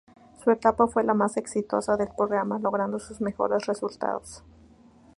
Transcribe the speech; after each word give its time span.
Su 0.43 0.49
etapa 0.49 0.87
fue 0.87 1.03
la 1.03 1.13
más 1.13 1.37
exitosa 1.37 1.95
del 1.95 2.09
programa, 2.17 2.57
logrando 2.57 2.97
sus 2.97 3.21
mejores 3.21 3.67
resultados. 3.67 4.43